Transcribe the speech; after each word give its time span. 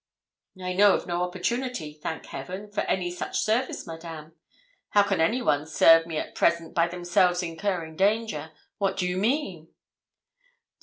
'I 0.59 0.73
know 0.73 0.95
of 0.95 1.05
no 1.05 1.21
opportunity, 1.21 1.93
thank 1.93 2.25
Heaven, 2.25 2.71
for 2.71 2.81
any 2.85 3.11
such 3.11 3.37
service, 3.39 3.85
Madame. 3.85 4.33
How 4.89 5.03
can 5.03 5.21
anyone 5.21 5.67
serve 5.67 6.07
me 6.07 6.17
at 6.17 6.33
present, 6.33 6.73
by 6.73 6.87
themselves 6.87 7.43
incurring 7.43 7.97
danger? 7.97 8.51
What 8.79 8.97
do 8.97 9.07
you 9.07 9.17
mean?' 9.17 9.67